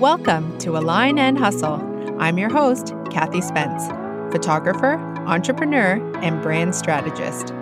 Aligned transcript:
Welcome 0.00 0.56
to 0.60 0.78
Align 0.78 1.18
and 1.18 1.38
Hustle. 1.38 1.74
I'm 2.18 2.38
your 2.38 2.48
host, 2.48 2.94
Kathy 3.10 3.42
Spence, 3.42 3.86
photographer, 4.32 4.94
entrepreneur, 5.26 6.00
and 6.22 6.40
brand 6.40 6.74
strategist. 6.74 7.52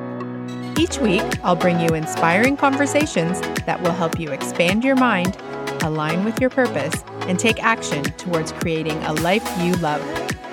Each 0.79 0.99
week, 0.99 1.25
I'll 1.43 1.57
bring 1.57 1.81
you 1.81 1.89
inspiring 1.97 2.57
conversations 2.57 3.41
that 3.67 3.83
will 3.83 3.91
help 3.91 4.21
you 4.21 4.31
expand 4.31 4.85
your 4.85 4.95
mind, 4.95 5.37
align 5.83 6.25
with 6.25 6.41
your 6.41 6.49
purpose, 6.49 7.03
and 7.23 7.41
take 7.41 7.61
action 7.61 8.05
towards 8.05 8.53
creating 8.53 9.03
a 9.03 9.15
life 9.15 9.45
you 9.61 9.73
love. 9.79 10.01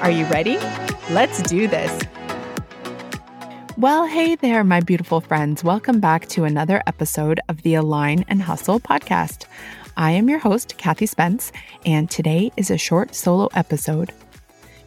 Are 0.02 0.10
you 0.10 0.26
ready? 0.26 0.58
Let's 1.12 1.44
do 1.44 1.68
this. 1.68 2.02
Well, 3.78 4.08
hey 4.08 4.34
there, 4.34 4.64
my 4.64 4.80
beautiful 4.80 5.22
friends. 5.22 5.64
Welcome 5.64 6.00
back 6.00 6.26
to 6.30 6.46
another 6.46 6.82
episode 6.88 7.40
of 7.48 7.62
the 7.62 7.76
Align 7.76 8.26
and 8.28 8.42
Hustle 8.42 8.80
podcast. 8.80 9.46
I 9.98 10.12
am 10.12 10.28
your 10.28 10.40
host, 10.40 10.78
Kathy 10.78 11.06
Spence, 11.06 11.54
and 11.86 12.10
today 12.10 12.52
is 12.58 12.70
a 12.70 12.78
short 12.78 13.16
solo 13.16 13.48
episode 13.54 14.12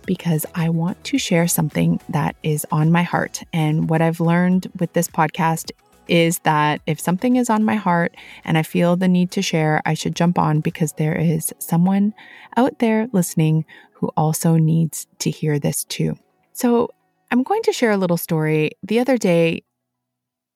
because 0.05 0.45
I 0.55 0.69
want 0.69 1.03
to 1.05 1.19
share 1.19 1.49
something 1.49 1.99
that 2.11 2.37
is 2.43 2.67
on 2.71 2.93
my 2.93 3.03
heart. 3.03 3.43
And 3.55 3.89
what 3.89 4.03
I've 4.03 4.21
learned 4.21 4.71
with 4.79 4.93
this 4.93 5.09
podcast 5.09 5.71
is 6.09 6.41
that 6.41 6.83
if 6.87 7.01
something 7.01 7.37
is 7.37 7.49
on 7.49 7.65
my 7.65 7.77
heart 7.77 8.15
and 8.45 8.59
I 8.59 8.63
feel 8.63 8.97
the 8.97 9.09
need 9.09 9.31
to 9.33 9.43
share, 9.43 9.81
I 9.87 9.95
should 9.95 10.15
jump 10.15 10.39
on 10.39 10.61
because 10.61 10.93
there 10.95 11.17
is 11.17 11.55
someone 11.59 12.13
out 12.59 12.79
there 12.79 13.09
listening 13.13 13.65
who 13.93 14.11
also 14.17 14.57
needs 14.57 15.07
to 15.21 15.31
hear 15.31 15.59
this 15.59 15.85
too. 15.85 16.19
So 16.53 16.91
I'm 17.31 17.43
going 17.43 17.63
to 17.63 17.73
share 17.73 17.93
a 17.93 17.99
little 17.99 18.17
story. 18.19 18.73
The 18.83 18.99
other 18.99 19.17
day, 19.17 19.65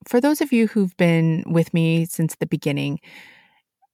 for 0.06 0.20
those 0.20 0.42
of 0.42 0.53
you 0.53 0.66
who've 0.66 0.97
been 0.98 1.44
with 1.47 1.72
me 1.72 2.05
since 2.05 2.34
the 2.34 2.47
beginning, 2.47 3.00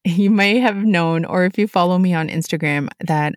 you 0.04 0.30
may 0.30 0.58
have 0.58 0.77
known, 0.77 1.24
or 1.24 1.44
if 1.44 1.58
you 1.58 1.66
follow 1.66 1.98
me 1.98 2.14
on 2.14 2.28
Instagram, 2.28 2.88
that 3.00 3.34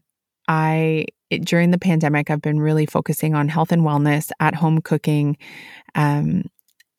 I, 0.47 1.05
during 1.29 1.71
the 1.71 1.79
pandemic, 1.79 2.29
I've 2.29 2.41
been 2.41 2.59
really 2.59 2.85
focusing 2.85 3.35
on 3.35 3.49
health 3.49 3.71
and 3.71 3.83
wellness, 3.83 4.31
at 4.39 4.55
home 4.55 4.81
cooking, 4.81 5.37
um, 5.95 6.43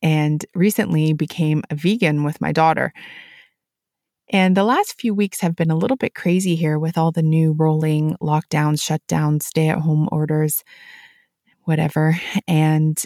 and 0.03 0.45
recently 0.55 1.13
became 1.13 1.63
a 1.71 1.75
vegan 1.75 2.25
with 2.25 2.41
my 2.41 2.53
daughter. 2.53 2.93
And 4.31 4.57
the 4.57 4.65
last 4.65 4.99
few 4.99 5.15
weeks 5.15 5.41
have 5.41 5.55
been 5.55 5.71
a 5.71 5.77
little 5.77 5.97
bit 5.97 6.15
crazy 6.15 6.55
here 6.55 6.79
with 6.79 6.97
all 6.97 7.13
the 7.13 7.23
new 7.23 7.53
rolling 7.53 8.17
lockdowns, 8.23 8.81
shutdowns, 8.81 9.43
stay 9.43 9.69
at 9.69 9.79
home 9.79 10.09
orders, 10.11 10.65
whatever. 11.65 12.19
And 12.49 13.01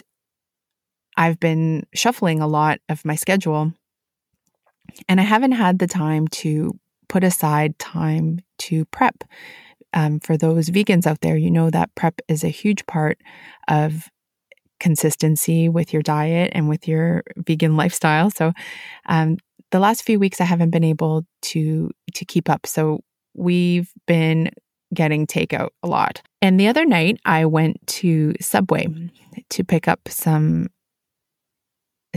I've 1.17 1.39
been 1.39 1.85
shuffling 1.93 2.39
a 2.39 2.47
lot 2.47 2.79
of 2.87 3.03
my 3.03 3.15
schedule 3.15 3.73
and 5.07 5.19
I 5.19 5.23
haven't 5.23 5.53
had 5.53 5.79
the 5.79 5.87
time 5.87 6.27
to 6.29 6.77
put 7.07 7.23
aside 7.23 7.77
time 7.79 8.39
to 8.59 8.85
prep. 8.85 9.23
Um, 9.93 10.19
for 10.19 10.37
those 10.37 10.69
vegans 10.69 11.07
out 11.07 11.21
there, 11.21 11.37
you 11.37 11.49
know 11.49 11.69
that 11.69 11.93
prep 11.95 12.19
is 12.27 12.43
a 12.43 12.49
huge 12.49 12.85
part 12.85 13.19
of 13.67 14.09
consistency 14.79 15.69
with 15.69 15.93
your 15.93 16.01
diet 16.01 16.51
and 16.53 16.69
with 16.69 16.87
your 16.87 17.23
vegan 17.37 17.77
lifestyle. 17.77 18.29
So, 18.29 18.53
um, 19.07 19.37
the 19.71 19.79
last 19.79 20.03
few 20.03 20.19
weeks 20.19 20.39
I 20.39 20.45
haven't 20.45 20.69
been 20.69 20.83
able 20.83 21.25
to 21.43 21.91
to 22.13 22.25
keep 22.25 22.49
up. 22.49 22.65
So 22.65 23.01
we've 23.33 23.91
been 24.05 24.51
getting 24.93 25.27
takeout 25.27 25.69
a 25.83 25.87
lot. 25.87 26.21
And 26.41 26.59
the 26.59 26.67
other 26.67 26.85
night 26.85 27.19
I 27.25 27.45
went 27.45 27.85
to 27.87 28.33
Subway 28.39 28.87
to 29.49 29.63
pick 29.63 29.87
up 29.87 30.07
some 30.07 30.69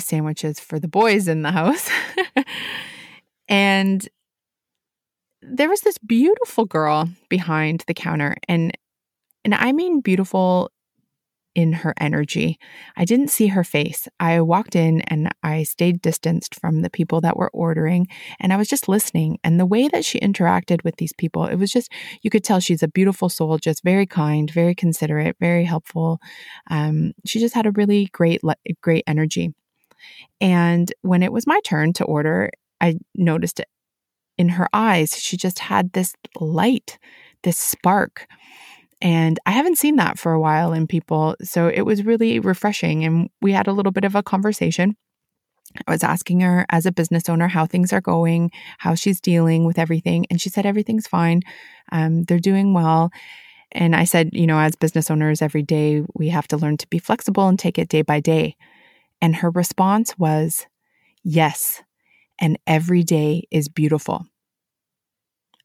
sandwiches 0.01 0.61
for 0.61 0.79
the 0.79 0.89
boys 0.89 1.29
in 1.29 1.43
the 1.43 1.53
house. 1.53 1.89
and 3.48 4.09
there 5.42 5.69
was 5.69 5.80
this 5.80 5.98
beautiful 5.98 6.64
girl 6.67 7.08
behind 7.29 7.85
the 7.86 7.95
counter 7.95 8.36
and 8.47 8.77
and 9.42 9.55
I 9.55 9.73
mean 9.73 10.01
beautiful 10.01 10.70
in 11.55 11.73
her 11.73 11.95
energy. 11.98 12.58
I 12.97 13.05
didn't 13.05 13.29
see 13.29 13.48
her 13.48 13.64
face. 13.64 14.07
I 14.20 14.41
walked 14.41 14.77
in 14.77 15.01
and 15.02 15.30
I 15.42 15.64
stayed 15.64 16.01
distanced 16.01 16.55
from 16.55 16.83
the 16.83 16.91
people 16.91 17.20
that 17.23 17.36
were 17.36 17.51
ordering 17.53 18.07
and 18.39 18.53
I 18.53 18.57
was 18.57 18.69
just 18.69 18.89
listening. 18.89 19.39
And 19.42 19.58
the 19.58 19.67
way 19.67 19.89
that 19.89 20.05
she 20.05 20.20
interacted 20.20 20.85
with 20.85 20.97
these 20.97 21.13
people, 21.13 21.47
it 21.47 21.57
was 21.57 21.73
just, 21.73 21.91
you 22.23 22.30
could 22.30 22.45
tell 22.45 22.61
she's 22.61 22.83
a 22.83 22.89
beautiful 22.89 23.29
soul, 23.29 23.58
just 23.58 23.83
very 23.83 24.07
kind, 24.07 24.51
very 24.51 24.74
considerate, 24.74 25.36
very 25.41 25.64
helpful. 25.64 26.20
Um, 26.70 27.13
she 27.27 27.41
just 27.41 27.55
had 27.55 27.67
a 27.67 27.73
really 27.73 28.07
great, 28.13 28.42
great 28.80 29.05
energy. 29.07 29.53
And 30.40 30.92
when 31.02 31.22
it 31.22 31.33
was 31.33 31.46
my 31.46 31.61
turn 31.64 31.92
to 31.94 32.05
order, 32.05 32.50
I 32.80 32.96
noticed 33.14 33.61
it 33.61 33.68
in 34.38 34.48
her 34.50 34.68
eyes. 34.72 35.18
She 35.18 35.36
just 35.36 35.58
had 35.58 35.92
this 35.92 36.14
light, 36.40 36.98
this 37.42 37.58
spark. 37.58 38.27
And 39.02 39.38
I 39.46 39.52
haven't 39.52 39.78
seen 39.78 39.96
that 39.96 40.18
for 40.18 40.33
a 40.33 40.40
while 40.40 40.72
in 40.72 40.86
people. 40.86 41.36
So 41.42 41.68
it 41.68 41.83
was 41.83 42.05
really 42.05 42.38
refreshing. 42.38 43.05
And 43.05 43.30
we 43.40 43.52
had 43.52 43.66
a 43.66 43.72
little 43.72 43.92
bit 43.92 44.05
of 44.05 44.14
a 44.14 44.22
conversation. 44.22 44.96
I 45.86 45.90
was 45.90 46.02
asking 46.02 46.40
her 46.40 46.67
as 46.70 46.84
a 46.84 46.92
business 46.92 47.28
owner 47.28 47.48
how 47.48 47.64
things 47.64 47.92
are 47.92 48.00
going, 48.00 48.50
how 48.78 48.94
she's 48.94 49.20
dealing 49.20 49.64
with 49.64 49.78
everything. 49.78 50.27
And 50.28 50.40
she 50.40 50.48
said, 50.48 50.67
everything's 50.67 51.06
fine. 51.06 51.42
Um, 51.92 52.24
they're 52.24 52.38
doing 52.38 52.74
well. 52.74 53.11
And 53.72 53.94
I 53.94 54.05
said, 54.05 54.30
you 54.32 54.46
know, 54.46 54.58
as 54.58 54.74
business 54.74 55.11
owners, 55.11 55.42
every 55.42 55.62
day 55.62 56.02
we 56.14 56.28
have 56.30 56.48
to 56.48 56.56
learn 56.56 56.77
to 56.78 56.88
be 56.88 56.98
flexible 56.98 57.46
and 57.46 57.58
take 57.58 57.78
it 57.78 57.88
day 57.88 58.02
by 58.02 58.20
day. 58.20 58.56
And 59.20 59.36
her 59.36 59.51
response 59.51 60.19
was, 60.19 60.67
Yes, 61.23 61.83
and 62.39 62.58
every 62.67 63.03
day 63.03 63.45
is 63.51 63.69
beautiful. 63.69 64.27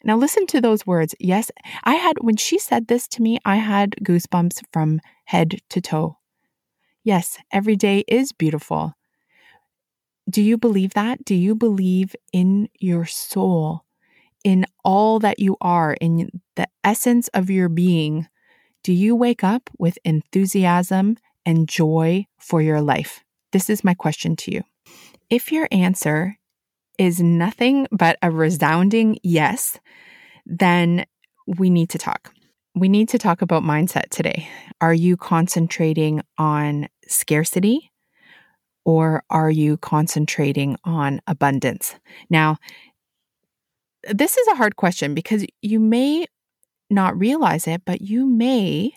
Now, 0.04 0.18
listen 0.18 0.46
to 0.48 0.62
those 0.62 0.86
words. 0.86 1.16
Yes, 1.20 1.50
I 1.84 1.96
had, 1.96 2.18
when 2.22 2.36
she 2.36 2.60
said 2.60 2.88
this 2.88 3.08
to 3.10 3.24
me, 3.24 3.40
I 3.44 3.56
had 3.56 3.96
goosebumps 4.04 4.62
from 4.72 5.02
head 5.24 5.56
to 5.70 5.82
toe. 5.82 6.18
Yes, 7.04 7.40
every 7.52 7.76
day 7.76 8.04
is 8.08 8.32
beautiful. 8.32 8.94
Do 10.30 10.44
you 10.44 10.58
believe 10.60 10.94
that? 10.94 11.26
Do 11.26 11.34
you 11.34 11.56
believe 11.56 12.16
in 12.32 12.70
your 12.80 13.06
soul, 13.06 13.84
in 14.44 14.68
all 14.84 15.18
that 15.20 15.40
you 15.40 15.58
are, 15.60 15.94
in 16.00 16.30
the 16.56 16.68
essence 16.84 17.28
of 17.30 17.50
your 17.50 17.70
being? 17.70 18.28
Do 18.84 18.94
you 18.94 19.16
wake 19.16 19.44
up 19.44 19.72
with 19.80 19.98
enthusiasm 20.06 21.18
and 21.48 21.68
joy 21.68 22.28
for 22.38 22.62
your 22.62 22.82
life? 22.82 23.25
This 23.56 23.70
is 23.70 23.86
my 23.86 23.94
question 23.94 24.36
to 24.36 24.52
you. 24.52 24.64
If 25.30 25.50
your 25.50 25.70
answer 25.72 26.38
is 27.00 27.22
nothing 27.22 27.88
but 27.90 28.18
a 28.22 28.30
resounding 28.30 29.18
yes, 29.24 29.80
then 30.46 31.06
we 31.48 31.70
need 31.70 31.90
to 31.92 31.98
talk. 31.98 32.34
We 32.76 32.90
need 32.90 33.08
to 33.08 33.18
talk 33.18 33.42
about 33.42 33.64
mindset 33.64 34.10
today. 34.10 34.50
Are 34.82 34.94
you 34.94 35.16
concentrating 35.16 36.22
on 36.38 36.90
scarcity 37.08 37.94
or 38.84 39.24
are 39.30 39.52
you 39.52 39.78
concentrating 39.78 40.76
on 40.84 41.22
abundance? 41.26 41.96
Now, 42.30 42.58
this 44.04 44.36
is 44.36 44.48
a 44.50 44.56
hard 44.56 44.76
question 44.76 45.14
because 45.14 45.46
you 45.62 45.80
may 45.80 46.26
not 46.90 47.18
realize 47.18 47.68
it, 47.68 47.84
but 47.86 48.02
you 48.02 48.26
may 48.26 48.92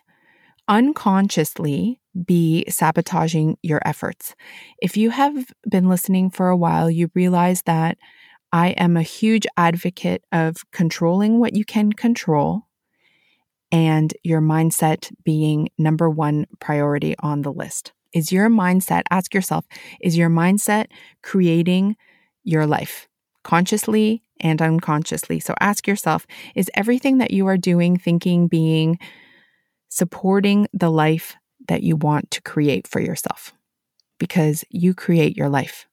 unconsciously 0.66 2.00
be 2.24 2.64
sabotaging 2.68 3.56
your 3.62 3.80
efforts. 3.84 4.34
If 4.80 4.96
you 4.96 5.10
have 5.10 5.46
been 5.68 5.88
listening 5.88 6.30
for 6.30 6.48
a 6.48 6.56
while, 6.56 6.90
you 6.90 7.10
realize 7.14 7.62
that 7.62 7.98
I 8.52 8.68
am 8.70 8.96
a 8.96 9.02
huge 9.02 9.46
advocate 9.56 10.24
of 10.32 10.56
controlling 10.72 11.38
what 11.38 11.54
you 11.54 11.64
can 11.64 11.92
control 11.92 12.62
and 13.70 14.14
your 14.22 14.40
mindset 14.40 15.12
being 15.24 15.68
number 15.76 16.08
one 16.08 16.46
priority 16.58 17.14
on 17.18 17.42
the 17.42 17.52
list. 17.52 17.92
Is 18.14 18.32
your 18.32 18.48
mindset, 18.48 19.02
ask 19.10 19.34
yourself, 19.34 19.66
is 20.00 20.16
your 20.16 20.30
mindset 20.30 20.86
creating 21.22 21.96
your 22.42 22.66
life 22.66 23.06
consciously 23.44 24.22
and 24.40 24.62
unconsciously? 24.62 25.40
So 25.40 25.54
ask 25.60 25.86
yourself, 25.86 26.26
is 26.54 26.70
everything 26.72 27.18
that 27.18 27.32
you 27.32 27.46
are 27.46 27.58
doing, 27.58 27.98
thinking, 27.98 28.48
being, 28.48 28.98
supporting 29.90 30.66
the 30.72 30.90
life 30.90 31.36
that 31.68 31.82
you 31.82 31.96
want 31.96 32.30
to 32.32 32.42
create 32.42 32.86
for 32.86 33.00
yourself 33.00 33.52
because 34.18 34.64
you 34.70 34.94
create 34.94 35.36
your 35.36 35.48
life. 35.48 35.86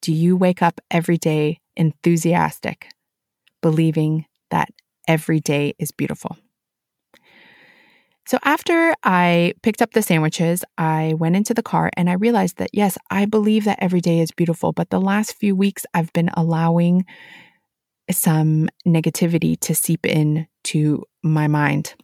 Do 0.00 0.12
you 0.12 0.36
wake 0.36 0.62
up 0.62 0.80
every 0.90 1.18
day 1.18 1.60
enthusiastic, 1.76 2.88
believing 3.62 4.26
that 4.50 4.68
every 5.08 5.40
day 5.40 5.74
is 5.78 5.90
beautiful? 5.90 6.36
So, 8.26 8.38
after 8.42 8.94
I 9.02 9.52
picked 9.62 9.82
up 9.82 9.92
the 9.92 10.00
sandwiches, 10.00 10.64
I 10.78 11.14
went 11.18 11.36
into 11.36 11.52
the 11.52 11.62
car 11.62 11.90
and 11.94 12.08
I 12.08 12.14
realized 12.14 12.56
that 12.56 12.70
yes, 12.72 12.96
I 13.10 13.26
believe 13.26 13.64
that 13.64 13.78
every 13.82 14.00
day 14.00 14.20
is 14.20 14.30
beautiful, 14.30 14.72
but 14.72 14.88
the 14.88 15.00
last 15.00 15.36
few 15.36 15.54
weeks 15.54 15.84
I've 15.92 16.12
been 16.14 16.30
allowing 16.34 17.04
some 18.10 18.68
negativity 18.86 19.58
to 19.60 19.74
seep 19.74 20.06
in 20.06 20.46
to 20.64 21.04
my 21.22 21.48
mind. 21.48 21.94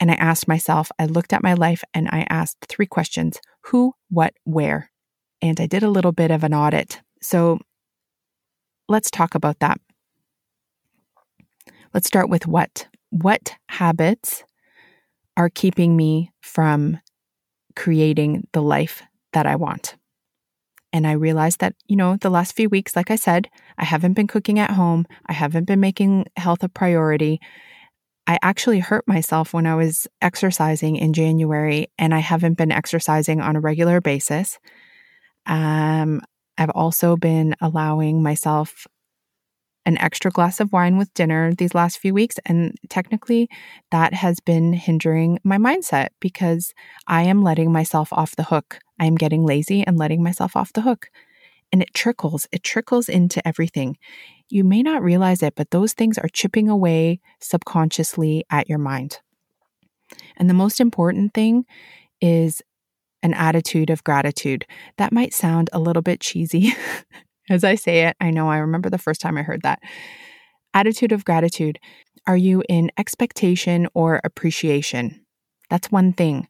And 0.00 0.10
I 0.10 0.14
asked 0.14 0.48
myself, 0.48 0.90
I 0.98 1.04
looked 1.04 1.34
at 1.34 1.42
my 1.42 1.52
life 1.52 1.84
and 1.92 2.08
I 2.08 2.26
asked 2.30 2.64
three 2.68 2.86
questions 2.86 3.38
who, 3.64 3.92
what, 4.08 4.32
where. 4.44 4.90
And 5.42 5.60
I 5.60 5.66
did 5.66 5.82
a 5.82 5.90
little 5.90 6.12
bit 6.12 6.30
of 6.30 6.42
an 6.42 6.54
audit. 6.54 7.00
So 7.22 7.58
let's 8.88 9.10
talk 9.10 9.34
about 9.34 9.58
that. 9.60 9.78
Let's 11.92 12.06
start 12.06 12.30
with 12.30 12.46
what. 12.46 12.88
What 13.10 13.54
habits 13.68 14.44
are 15.36 15.50
keeping 15.50 15.96
me 15.96 16.32
from 16.40 16.98
creating 17.76 18.46
the 18.52 18.62
life 18.62 19.02
that 19.32 19.46
I 19.46 19.56
want? 19.56 19.96
And 20.92 21.06
I 21.06 21.12
realized 21.12 21.60
that, 21.60 21.74
you 21.86 21.96
know, 21.96 22.16
the 22.16 22.30
last 22.30 22.56
few 22.56 22.68
weeks, 22.68 22.96
like 22.96 23.10
I 23.10 23.16
said, 23.16 23.48
I 23.78 23.84
haven't 23.84 24.14
been 24.14 24.26
cooking 24.26 24.58
at 24.58 24.72
home. 24.72 25.06
I 25.26 25.32
haven't 25.32 25.64
been 25.64 25.80
making 25.80 26.26
health 26.36 26.62
a 26.62 26.68
priority. 26.68 27.40
I 28.26 28.38
actually 28.42 28.78
hurt 28.78 29.08
myself 29.08 29.52
when 29.52 29.66
I 29.66 29.74
was 29.74 30.06
exercising 30.22 30.96
in 30.96 31.12
January, 31.12 31.88
and 31.98 32.14
I 32.14 32.18
haven't 32.20 32.54
been 32.54 32.72
exercising 32.72 33.40
on 33.40 33.56
a 33.56 33.60
regular 33.60 34.00
basis. 34.00 34.58
Um, 35.46 36.20
I've 36.58 36.70
also 36.70 37.16
been 37.16 37.56
allowing 37.60 38.22
myself 38.22 38.86
an 39.86 39.98
extra 39.98 40.30
glass 40.30 40.60
of 40.60 40.72
wine 40.72 40.98
with 40.98 41.12
dinner 41.14 41.54
these 41.54 41.74
last 41.74 41.98
few 41.98 42.12
weeks. 42.12 42.36
And 42.44 42.76
technically, 42.88 43.48
that 43.90 44.12
has 44.14 44.40
been 44.40 44.72
hindering 44.72 45.38
my 45.42 45.56
mindset 45.56 46.08
because 46.20 46.74
I 47.06 47.22
am 47.22 47.42
letting 47.42 47.72
myself 47.72 48.12
off 48.12 48.36
the 48.36 48.44
hook. 48.44 48.78
I 48.98 49.06
am 49.06 49.14
getting 49.14 49.44
lazy 49.44 49.82
and 49.86 49.96
letting 49.98 50.22
myself 50.22 50.54
off 50.54 50.72
the 50.72 50.82
hook. 50.82 51.08
And 51.72 51.82
it 51.82 51.94
trickles, 51.94 52.46
it 52.52 52.62
trickles 52.62 53.08
into 53.08 53.46
everything. 53.46 53.96
You 54.50 54.64
may 54.64 54.82
not 54.82 55.02
realize 55.02 55.42
it, 55.42 55.54
but 55.54 55.70
those 55.70 55.92
things 55.92 56.18
are 56.18 56.28
chipping 56.28 56.68
away 56.68 57.20
subconsciously 57.40 58.44
at 58.50 58.68
your 58.68 58.78
mind. 58.78 59.20
And 60.36 60.50
the 60.50 60.54
most 60.54 60.80
important 60.80 61.34
thing 61.34 61.64
is 62.20 62.60
an 63.22 63.32
attitude 63.34 63.90
of 63.90 64.02
gratitude. 64.02 64.66
That 64.96 65.12
might 65.12 65.32
sound 65.32 65.70
a 65.72 65.78
little 65.78 66.02
bit 66.02 66.20
cheesy 66.20 66.74
as 67.50 67.64
I 67.64 67.74
say 67.74 68.06
it. 68.06 68.16
I 68.20 68.30
know 68.30 68.48
I 68.48 68.58
remember 68.58 68.90
the 68.90 68.98
first 68.98 69.20
time 69.20 69.38
I 69.38 69.42
heard 69.42 69.62
that. 69.62 69.80
Attitude 70.74 71.12
of 71.12 71.24
gratitude. 71.24 71.78
Are 72.26 72.36
you 72.36 72.62
in 72.68 72.90
expectation 72.98 73.88
or 73.94 74.20
appreciation? 74.24 75.24
That's 75.68 75.90
one 75.90 76.12
thing. 76.12 76.48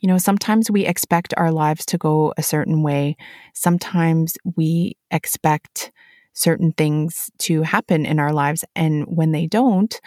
You 0.00 0.08
know, 0.08 0.18
sometimes 0.18 0.70
we 0.70 0.84
expect 0.84 1.32
our 1.36 1.52
lives 1.52 1.86
to 1.86 1.98
go 1.98 2.34
a 2.36 2.42
certain 2.42 2.82
way. 2.82 3.16
Sometimes 3.54 4.36
we 4.56 4.96
expect 5.10 5.92
certain 6.32 6.72
things 6.72 7.30
to 7.38 7.62
happen 7.62 8.06
in 8.06 8.18
our 8.18 8.32
lives. 8.32 8.64
And 8.74 9.04
when 9.04 9.32
they 9.32 9.46
don't, 9.46 10.00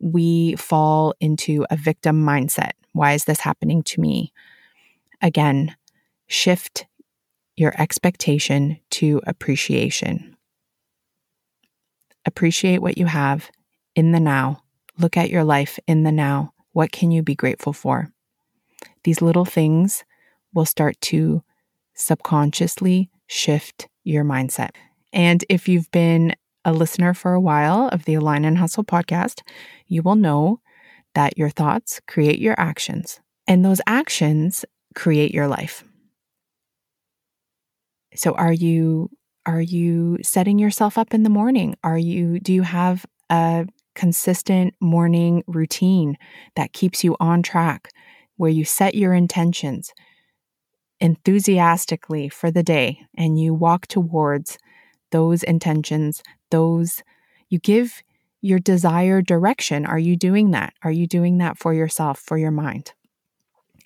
we 0.00 0.56
fall 0.56 1.14
into 1.20 1.64
a 1.70 1.76
victim 1.76 2.24
mindset. 2.24 2.72
Why 2.92 3.12
is 3.12 3.24
this 3.24 3.40
happening 3.40 3.82
to 3.84 4.00
me? 4.00 4.32
Again, 5.20 5.76
shift 6.26 6.86
your 7.56 7.74
expectation 7.80 8.78
to 8.90 9.20
appreciation. 9.26 10.36
Appreciate 12.24 12.80
what 12.80 12.98
you 12.98 13.06
have 13.06 13.50
in 13.94 14.12
the 14.12 14.20
now. 14.20 14.62
Look 14.98 15.16
at 15.16 15.30
your 15.30 15.44
life 15.44 15.78
in 15.86 16.02
the 16.02 16.12
now. 16.12 16.52
What 16.72 16.92
can 16.92 17.10
you 17.10 17.22
be 17.22 17.34
grateful 17.34 17.72
for? 17.72 18.12
These 19.04 19.22
little 19.22 19.44
things 19.44 20.04
will 20.54 20.66
start 20.66 21.00
to 21.02 21.42
subconsciously 21.94 23.10
shift 23.26 23.88
your 24.04 24.24
mindset. 24.24 24.70
And 25.12 25.44
if 25.48 25.68
you've 25.68 25.90
been 25.90 26.34
a 26.64 26.72
listener 26.72 27.12
for 27.14 27.34
a 27.34 27.40
while 27.40 27.88
of 27.88 28.04
the 28.04 28.14
Align 28.14 28.44
and 28.44 28.58
Hustle 28.58 28.84
podcast, 28.84 29.42
you 29.86 30.02
will 30.02 30.14
know 30.14 30.60
that 31.14 31.36
your 31.36 31.50
thoughts 31.50 32.00
create 32.06 32.38
your 32.38 32.54
actions, 32.58 33.20
and 33.46 33.64
those 33.64 33.80
actions 33.86 34.64
create 34.94 35.34
your 35.34 35.48
life. 35.48 35.84
So 38.14 38.32
are 38.32 38.52
you 38.52 39.10
are 39.44 39.60
you 39.60 40.18
setting 40.22 40.58
yourself 40.58 40.96
up 40.96 41.12
in 41.12 41.24
the 41.24 41.30
morning? 41.30 41.74
Are 41.82 41.98
you 41.98 42.38
do 42.38 42.52
you 42.52 42.62
have 42.62 43.04
a 43.28 43.66
consistent 43.94 44.74
morning 44.80 45.42
routine 45.46 46.16
that 46.56 46.72
keeps 46.72 47.04
you 47.04 47.16
on 47.20 47.42
track? 47.42 47.90
where 48.42 48.50
you 48.50 48.64
set 48.64 48.96
your 48.96 49.14
intentions 49.14 49.92
enthusiastically 50.98 52.28
for 52.28 52.50
the 52.50 52.62
day 52.62 53.00
and 53.16 53.38
you 53.38 53.54
walk 53.54 53.86
towards 53.86 54.58
those 55.12 55.42
intentions, 55.42 56.22
those 56.50 57.02
you 57.48 57.58
give 57.58 58.02
your 58.40 58.58
desired 58.58 59.26
direction. 59.26 59.86
Are 59.86 59.98
you 59.98 60.16
doing 60.16 60.50
that? 60.50 60.74
Are 60.82 60.90
you 60.90 61.06
doing 61.06 61.38
that 61.38 61.58
for 61.58 61.72
yourself, 61.72 62.18
for 62.18 62.36
your 62.36 62.50
mind? 62.50 62.92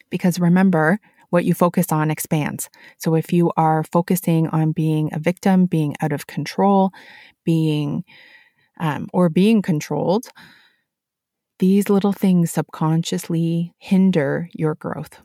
Because 0.08 0.40
remember, 0.40 0.98
what 1.30 1.44
you 1.44 1.54
focus 1.54 1.92
on 1.92 2.10
expands. 2.10 2.70
So 2.98 3.14
if 3.14 3.32
you 3.32 3.52
are 3.56 3.84
focusing 3.84 4.48
on 4.48 4.72
being 4.72 5.10
a 5.12 5.18
victim, 5.18 5.66
being 5.66 5.96
out 6.00 6.12
of 6.12 6.26
control, 6.26 6.92
being 7.44 8.04
um, 8.78 9.08
or 9.12 9.28
being 9.28 9.62
controlled, 9.62 10.28
these 11.58 11.88
little 11.88 12.12
things 12.12 12.50
subconsciously 12.50 13.74
hinder 13.78 14.48
your 14.52 14.74
growth. 14.74 15.20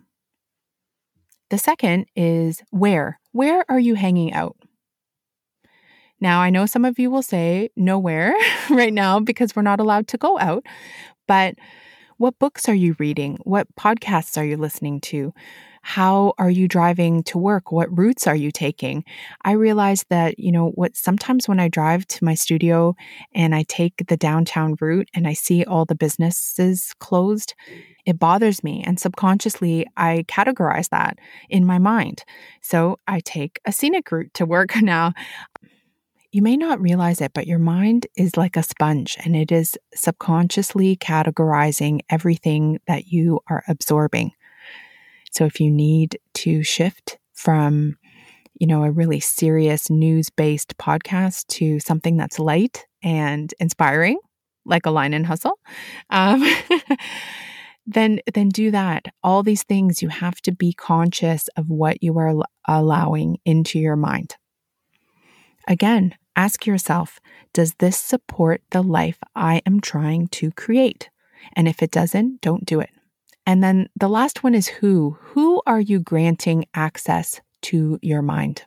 The 1.49 1.57
second 1.57 2.05
is 2.15 2.63
where. 2.69 3.19
Where 3.33 3.65
are 3.69 3.79
you 3.79 3.95
hanging 3.95 4.33
out? 4.33 4.55
Now, 6.21 6.39
I 6.39 6.51
know 6.51 6.65
some 6.67 6.85
of 6.85 6.99
you 6.99 7.09
will 7.09 7.23
say 7.23 7.69
nowhere 7.75 8.33
right 8.69 8.93
now 8.93 9.19
because 9.19 9.55
we're 9.55 9.63
not 9.63 9.79
allowed 9.79 10.07
to 10.09 10.17
go 10.17 10.39
out, 10.39 10.63
but 11.27 11.55
what 12.17 12.37
books 12.37 12.69
are 12.69 12.75
you 12.75 12.95
reading? 12.99 13.39
What 13.43 13.67
podcasts 13.75 14.37
are 14.37 14.45
you 14.45 14.55
listening 14.55 15.01
to? 15.01 15.33
How 15.81 16.33
are 16.37 16.51
you 16.51 16.67
driving 16.67 17.23
to 17.23 17.39
work? 17.39 17.71
What 17.71 17.97
routes 17.97 18.27
are 18.27 18.35
you 18.35 18.51
taking? 18.51 19.03
I 19.43 19.53
realized 19.53 20.05
that, 20.09 20.37
you 20.37 20.51
know, 20.51 20.69
what 20.75 20.95
sometimes 20.95 21.47
when 21.47 21.59
I 21.59 21.67
drive 21.67 22.05
to 22.09 22.23
my 22.23 22.35
studio 22.35 22.93
and 23.33 23.55
I 23.55 23.63
take 23.63 24.03
the 24.07 24.17
downtown 24.17 24.75
route 24.79 25.09
and 25.15 25.27
I 25.27 25.33
see 25.33 25.63
all 25.63 25.85
the 25.85 25.95
businesses 25.95 26.93
closed, 26.99 27.55
it 28.05 28.19
bothers 28.19 28.63
me. 28.63 28.83
And 28.85 28.99
subconsciously, 28.99 29.87
I 29.97 30.25
categorize 30.27 30.89
that 30.89 31.17
in 31.49 31.65
my 31.65 31.79
mind. 31.79 32.23
So 32.61 32.99
I 33.07 33.19
take 33.19 33.59
a 33.65 33.71
scenic 33.71 34.11
route 34.11 34.33
to 34.35 34.45
work 34.45 34.75
now. 34.81 35.13
You 36.33 36.41
may 36.41 36.55
not 36.55 36.79
realize 36.79 37.19
it, 37.19 37.33
but 37.33 37.45
your 37.45 37.59
mind 37.59 38.07
is 38.15 38.37
like 38.37 38.55
a 38.55 38.63
sponge 38.63 39.17
and 39.25 39.35
it 39.35 39.51
is 39.51 39.77
subconsciously 39.93 40.95
categorizing 40.95 41.99
everything 42.09 42.79
that 42.87 43.07
you 43.07 43.41
are 43.49 43.63
absorbing. 43.67 44.31
So 45.31 45.43
if 45.43 45.59
you 45.59 45.69
need 45.69 46.19
to 46.35 46.63
shift 46.63 47.17
from, 47.33 47.97
you 48.53 48.65
know, 48.65 48.85
a 48.85 48.91
really 48.91 49.19
serious 49.19 49.89
news 49.89 50.29
based 50.29 50.77
podcast 50.77 51.47
to 51.47 51.81
something 51.81 52.15
that's 52.15 52.39
light 52.39 52.85
and 53.03 53.53
inspiring, 53.59 54.17
like 54.65 54.85
Align 54.85 55.13
and 55.13 55.25
Hustle, 55.25 55.59
um, 56.11 56.45
then 57.85 58.21
then 58.33 58.47
do 58.47 58.71
that. 58.71 59.07
All 59.21 59.43
these 59.43 59.63
things 59.63 60.01
you 60.01 60.07
have 60.07 60.39
to 60.43 60.53
be 60.53 60.71
conscious 60.71 61.49
of 61.57 61.69
what 61.69 62.01
you 62.01 62.17
are 62.17 62.35
allowing 62.65 63.39
into 63.43 63.79
your 63.79 63.97
mind. 63.97 64.37
Again, 65.67 66.15
ask 66.35 66.65
yourself, 66.65 67.19
does 67.53 67.75
this 67.75 67.97
support 67.97 68.61
the 68.71 68.81
life 68.81 69.19
I 69.35 69.61
am 69.65 69.81
trying 69.81 70.27
to 70.29 70.51
create? 70.51 71.09
And 71.53 71.67
if 71.67 71.81
it 71.81 71.91
doesn't, 71.91 72.41
don't 72.41 72.65
do 72.65 72.79
it. 72.79 72.91
And 73.45 73.63
then 73.63 73.89
the 73.95 74.07
last 74.07 74.43
one 74.43 74.55
is 74.55 74.67
who. 74.67 75.17
Who 75.19 75.61
are 75.65 75.81
you 75.81 75.99
granting 75.99 76.65
access 76.73 77.41
to 77.63 77.99
your 78.01 78.21
mind? 78.21 78.65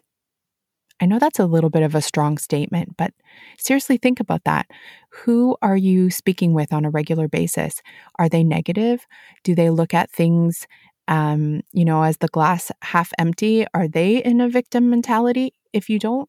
I 1.00 1.06
know 1.06 1.18
that's 1.18 1.38
a 1.38 1.46
little 1.46 1.70
bit 1.70 1.82
of 1.82 1.94
a 1.94 2.02
strong 2.02 2.38
statement, 2.38 2.96
but 2.96 3.12
seriously 3.58 3.96
think 3.96 4.20
about 4.20 4.44
that. 4.44 4.66
Who 5.10 5.56
are 5.60 5.76
you 5.76 6.10
speaking 6.10 6.54
with 6.54 6.72
on 6.72 6.84
a 6.84 6.90
regular 6.90 7.28
basis? 7.28 7.82
Are 8.18 8.28
they 8.28 8.44
negative? 8.44 9.06
Do 9.42 9.54
they 9.54 9.70
look 9.70 9.92
at 9.92 10.10
things, 10.10 10.66
um, 11.08 11.62
you 11.72 11.84
know, 11.84 12.02
as 12.02 12.18
the 12.18 12.28
glass 12.28 12.70
half 12.82 13.12
empty? 13.18 13.66
Are 13.74 13.88
they 13.88 14.22
in 14.22 14.40
a 14.40 14.48
victim 14.48 14.88
mentality? 14.88 15.52
If 15.72 15.88
you 15.88 15.98
don't 15.98 16.28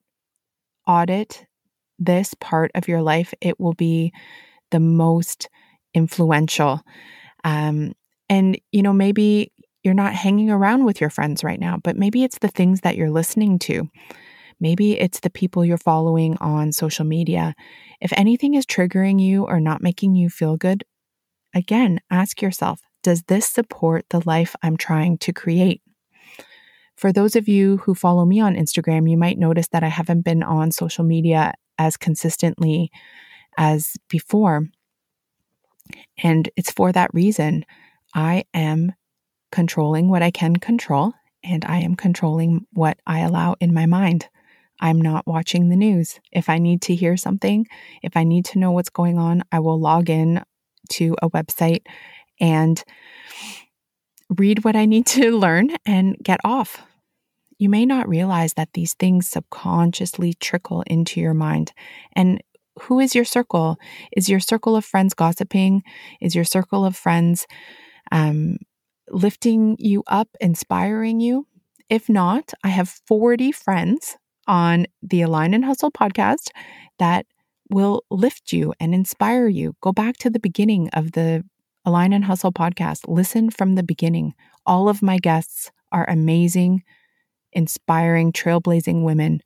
audit 0.87 1.45
this 1.99 2.33
part 2.35 2.71
of 2.75 2.87
your 2.87 3.01
life, 3.01 3.33
it 3.41 3.59
will 3.59 3.73
be 3.73 4.13
the 4.71 4.79
most 4.79 5.49
influential. 5.93 6.81
Um, 7.43 7.93
and, 8.29 8.59
you 8.71 8.81
know, 8.81 8.93
maybe 8.93 9.51
you're 9.83 9.93
not 9.93 10.13
hanging 10.13 10.49
around 10.49 10.85
with 10.85 10.99
your 10.99 11.09
friends 11.09 11.43
right 11.43 11.59
now, 11.59 11.77
but 11.83 11.95
maybe 11.95 12.23
it's 12.23 12.39
the 12.39 12.47
things 12.47 12.81
that 12.81 12.97
you're 12.97 13.11
listening 13.11 13.59
to. 13.59 13.87
Maybe 14.59 14.99
it's 14.99 15.19
the 15.19 15.29
people 15.29 15.63
you're 15.63 15.77
following 15.77 16.37
on 16.37 16.71
social 16.71 17.05
media. 17.05 17.53
If 18.01 18.11
anything 18.13 18.55
is 18.55 18.65
triggering 18.65 19.21
you 19.21 19.45
or 19.45 19.59
not 19.59 19.83
making 19.83 20.15
you 20.15 20.29
feel 20.29 20.57
good, 20.57 20.83
again, 21.53 21.99
ask 22.09 22.41
yourself 22.41 22.79
Does 23.03 23.23
this 23.23 23.45
support 23.45 24.05
the 24.09 24.21
life 24.25 24.55
I'm 24.63 24.77
trying 24.77 25.17
to 25.19 25.33
create? 25.33 25.81
For 26.95 27.11
those 27.11 27.35
of 27.35 27.47
you 27.47 27.77
who 27.77 27.93
follow 27.93 28.25
me 28.25 28.39
on 28.39 28.55
Instagram, 28.55 29.09
you 29.09 29.17
might 29.17 29.37
notice 29.37 29.67
that 29.69 29.83
I 29.83 29.89
haven't 29.89 30.21
been 30.21 30.43
on 30.43 30.71
social 30.71 31.03
media 31.03 31.53
as 31.77 31.97
consistently 31.97 32.89
as 33.57 33.97
before. 34.09 34.63
And 36.23 36.49
it's 36.55 36.71
for 36.71 36.91
that 36.91 37.13
reason. 37.13 37.65
I 38.13 38.45
am 38.53 38.93
controlling 39.51 40.09
what 40.09 40.21
I 40.21 40.31
can 40.31 40.55
control 40.55 41.13
and 41.43 41.63
I 41.65 41.79
am 41.79 41.95
controlling 41.95 42.65
what 42.73 42.97
I 43.05 43.19
allow 43.19 43.55
in 43.59 43.73
my 43.73 43.85
mind. 43.85 44.27
I'm 44.79 44.99
not 44.99 45.27
watching 45.27 45.69
the 45.69 45.75
news. 45.75 46.19
If 46.31 46.49
I 46.49 46.57
need 46.57 46.81
to 46.83 46.95
hear 46.95 47.15
something, 47.17 47.65
if 48.01 48.17
I 48.17 48.23
need 48.23 48.45
to 48.45 48.59
know 48.59 48.71
what's 48.71 48.89
going 48.89 49.17
on, 49.17 49.43
I 49.51 49.59
will 49.59 49.79
log 49.79 50.09
in 50.09 50.43
to 50.91 51.15
a 51.21 51.29
website 51.29 51.85
and 52.39 52.83
read 54.29 54.63
what 54.63 54.75
I 54.75 54.85
need 54.85 55.05
to 55.07 55.37
learn 55.37 55.71
and 55.85 56.17
get 56.21 56.39
off. 56.43 56.81
You 57.57 57.69
may 57.69 57.85
not 57.85 58.09
realize 58.09 58.53
that 58.55 58.73
these 58.73 58.93
things 58.93 59.29
subconsciously 59.29 60.33
trickle 60.33 60.83
into 60.87 61.21
your 61.21 61.33
mind. 61.33 61.71
And 62.13 62.41
who 62.81 62.99
is 62.99 63.15
your 63.15 63.23
circle? 63.23 63.77
Is 64.15 64.27
your 64.27 64.41
circle 64.41 64.75
of 64.75 64.83
friends 64.83 65.13
gossiping? 65.13 65.83
Is 66.19 66.35
your 66.35 66.43
circle 66.43 66.85
of 66.85 66.97
friends 66.97 67.47
um, 68.11 68.57
lifting 69.09 69.77
you 69.79 70.03
up, 70.07 70.27
inspiring 70.41 71.21
you? 71.21 71.47
If 71.89 72.09
not, 72.09 72.51
I 72.63 72.69
have 72.69 72.89
40 72.89 73.51
friends 73.51 74.17
on 74.47 74.87
the 75.01 75.21
Align 75.21 75.53
and 75.53 75.63
Hustle 75.63 75.91
podcast 75.91 76.49
that 76.99 77.25
will 77.69 78.03
lift 78.11 78.51
you 78.51 78.73
and 78.79 78.93
inspire 78.93 79.47
you. 79.47 79.75
Go 79.81 79.91
back 79.91 80.17
to 80.17 80.29
the 80.29 80.39
beginning 80.39 80.89
of 80.89 81.13
the 81.13 81.43
Align 81.85 82.13
and 82.13 82.25
Hustle 82.25 82.51
podcast. 82.51 83.01
Listen 83.07 83.49
from 83.49 83.75
the 83.75 83.83
beginning. 83.83 84.33
All 84.65 84.89
of 84.89 85.01
my 85.01 85.17
guests 85.17 85.71
are 85.91 86.09
amazing, 86.09 86.83
inspiring, 87.53 88.33
trailblazing 88.33 89.03
women. 89.03 89.41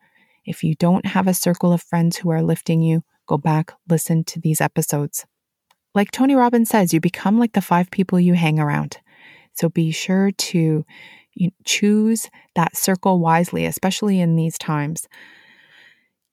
If 0.45 0.63
you 0.63 0.75
don't 0.75 1.05
have 1.05 1.27
a 1.27 1.33
circle 1.33 1.73
of 1.73 1.81
friends 1.81 2.17
who 2.17 2.29
are 2.29 2.41
lifting 2.41 2.81
you, 2.81 3.03
go 3.27 3.37
back, 3.37 3.73
listen 3.89 4.23
to 4.23 4.39
these 4.39 4.61
episodes. 4.61 5.25
Like 5.93 6.11
Tony 6.11 6.33
Robbins 6.33 6.69
says, 6.69 6.93
you 6.93 6.99
become 6.99 7.37
like 7.37 7.53
the 7.53 7.61
five 7.61 7.91
people 7.91 8.19
you 8.19 8.33
hang 8.33 8.59
around. 8.59 8.97
So 9.53 9.69
be 9.69 9.91
sure 9.91 10.31
to 10.31 10.85
choose 11.65 12.29
that 12.55 12.77
circle 12.77 13.19
wisely, 13.19 13.65
especially 13.65 14.19
in 14.19 14.35
these 14.35 14.57
times. 14.57 15.07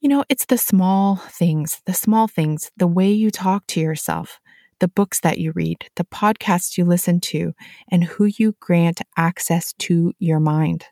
You 0.01 0.09
know, 0.09 0.25
it's 0.29 0.47
the 0.47 0.59
small 0.59 1.17
things, 1.17 1.83
the 1.87 1.95
small 1.95 2.29
things, 2.29 2.71
the 2.77 2.87
way 2.87 3.11
you 3.11 3.31
talk 3.31 3.67
to 3.69 3.81
yourself, 3.81 4.41
the 4.81 4.89
books 4.89 5.21
that 5.21 5.39
you 5.39 5.53
read, 5.55 5.89
the 5.97 6.05
podcasts 6.05 6.77
you 6.77 6.85
listen 6.85 7.21
to, 7.21 7.55
and 7.91 8.05
who 8.05 8.25
you 8.25 8.55
grant 8.61 9.01
access 9.17 9.73
to 9.79 10.13
your 10.19 10.41
mind, 10.41 10.85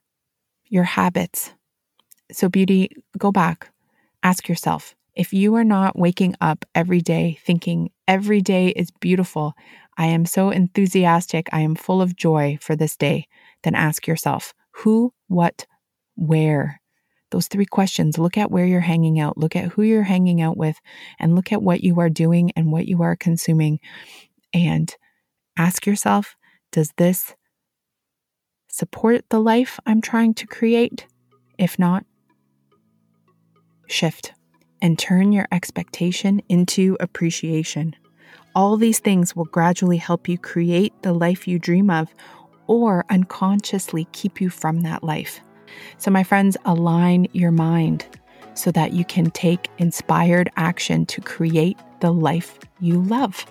your 0.65 0.85
habits. 0.85 1.53
So, 2.33 2.49
beauty, 2.49 2.91
go 3.19 3.31
back, 3.31 3.71
ask 4.23 4.49
yourself 4.49 4.95
if 5.15 5.33
you 5.33 5.55
are 5.55 5.65
not 5.65 5.99
waking 5.99 6.35
up 6.41 6.65
every 6.75 7.01
day 7.01 7.39
thinking 7.45 7.91
every 8.09 8.41
day 8.41 8.69
is 8.69 8.91
beautiful, 8.91 9.55
I 9.97 10.07
am 10.07 10.27
so 10.27 10.51
enthusiastic, 10.51 11.49
I 11.53 11.61
am 11.61 11.77
full 11.77 12.03
of 12.03 12.17
joy 12.17 12.59
for 12.61 12.75
this 12.75 12.97
day, 12.97 13.29
then 13.63 13.75
ask 13.75 14.07
yourself 14.07 14.53
who, 14.73 15.13
what, 15.29 15.67
where. 16.17 16.81
Those 17.35 17.49
three 17.49 17.67
questions. 17.67 18.17
Look 18.17 18.39
at 18.39 18.53
where 18.53 18.65
you're 18.65 18.79
hanging 18.79 19.19
out, 19.19 19.37
look 19.37 19.57
at 19.57 19.73
who 19.73 19.83
you're 19.83 20.05
hanging 20.05 20.41
out 20.41 20.57
with, 20.57 20.81
and 21.19 21.35
look 21.35 21.51
at 21.51 21.61
what 21.61 21.83
you 21.83 21.99
are 21.99 22.09
doing 22.09 22.53
and 22.55 22.71
what 22.71 22.87
you 22.87 23.03
are 23.03 23.17
consuming. 23.17 23.81
And 24.53 24.95
ask 25.57 25.85
yourself 25.85 26.37
does 26.71 26.93
this 26.97 27.35
support 28.69 29.25
the 29.31 29.41
life 29.41 29.81
I'm 29.85 30.01
trying 30.01 30.35
to 30.35 30.47
create? 30.47 31.09
If 31.59 31.77
not, 31.77 32.05
shift 33.89 34.33
and 34.81 34.97
turn 34.97 35.33
your 35.33 35.49
expectation 35.51 36.41
into 36.49 36.97
appreciation. 37.01 37.97
All 38.55 38.77
these 38.77 39.01
things 39.01 39.35
will 39.35 39.47
gradually 39.47 39.97
help 39.97 40.29
you 40.29 40.39
create 40.39 40.93
the 41.03 41.13
life 41.13 41.49
you 41.49 41.59
dream 41.59 41.91
of 41.91 42.15
or 42.69 43.05
unconsciously 43.11 44.07
keep 44.13 44.41
you 44.41 44.51
from 44.51 44.83
that 44.83 45.03
life. 45.03 45.41
So, 45.99 46.11
my 46.11 46.23
friends, 46.23 46.57
align 46.65 47.29
your 47.33 47.51
mind 47.51 48.07
so 48.55 48.71
that 48.71 48.93
you 48.93 49.05
can 49.05 49.31
take 49.31 49.69
inspired 49.79 50.51
action 50.57 51.07
to 51.07 51.21
create 51.21 51.79
the 52.01 52.13
life 52.13 52.59
you 52.81 53.01
love. 53.03 53.45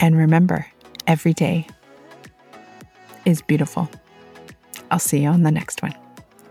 And 0.00 0.16
remember, 0.16 0.66
every 1.06 1.32
day 1.34 1.66
is 3.24 3.42
beautiful. 3.42 3.90
I'll 4.90 4.98
see 4.98 5.22
you 5.22 5.28
on 5.28 5.42
the 5.42 5.50
next 5.50 5.82
one. 5.82 5.94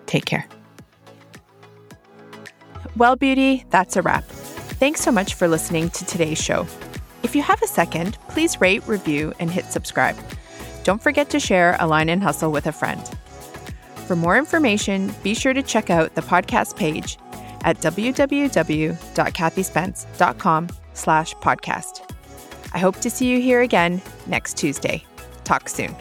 Take 0.06 0.26
care. 0.26 0.48
Well, 2.96 3.16
beauty, 3.16 3.66
that's 3.70 3.96
a 3.96 4.02
wrap. 4.02 4.26
Thanks 4.26 5.02
so 5.02 5.12
much 5.12 5.36
for 5.36 5.48
listening 5.48 5.90
to 5.92 6.06
today's 6.06 6.42
show. 6.42 6.68
If 7.24 7.36
you 7.36 7.42
have 7.42 7.62
a 7.62 7.68
second, 7.68 8.18
please 8.30 8.62
rate, 8.62 8.88
review, 8.88 9.34
and 9.40 9.50
hit 9.50 9.66
subscribe. 9.72 10.16
Don't 10.84 11.02
forget 11.02 11.30
to 11.32 11.40
share 11.40 11.76
Align 11.80 12.10
and 12.10 12.24
Hustle 12.24 12.52
with 12.52 12.68
a 12.68 12.72
friend. 12.72 13.02
For 14.08 14.16
more 14.16 14.38
information, 14.38 15.14
be 15.22 15.34
sure 15.34 15.54
to 15.54 15.62
check 15.62 15.90
out 15.90 16.16
the 16.16 16.22
podcast 16.22 16.78
page 16.78 17.18
at 17.66 17.78
www.kathyspence.com 17.80 20.70
slash 20.94 21.34
podcast. 21.36 22.14
I 22.74 22.80
hope 22.80 23.02
to 23.02 23.10
see 23.10 23.28
you 23.28 23.42
here 23.42 23.60
again 23.62 24.02
next 24.26 24.56
Tuesday. 24.56 25.04
Talk 25.44 25.68
soon. 25.68 25.94